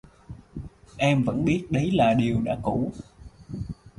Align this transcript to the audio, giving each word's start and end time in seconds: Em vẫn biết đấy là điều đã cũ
Em 0.97 1.23
vẫn 1.23 1.45
biết 1.45 1.65
đấy 1.69 1.91
là 1.93 2.13
điều 2.13 2.41
đã 2.41 2.57
cũ 2.63 2.91